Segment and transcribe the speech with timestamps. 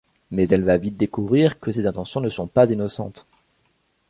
[0.31, 3.27] Mais elle va vite découvrir que ses intentions ne sont pas innocentes...